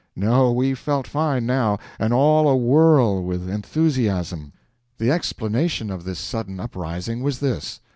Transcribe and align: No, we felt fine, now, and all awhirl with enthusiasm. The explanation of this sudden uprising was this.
No, 0.15 0.51
we 0.51 0.73
felt 0.73 1.05
fine, 1.05 1.45
now, 1.45 1.77
and 1.99 2.11
all 2.11 2.47
awhirl 2.47 3.23
with 3.23 3.47
enthusiasm. 3.47 4.51
The 4.97 5.11
explanation 5.11 5.91
of 5.91 6.05
this 6.05 6.17
sudden 6.17 6.59
uprising 6.59 7.21
was 7.21 7.37
this. 7.37 7.79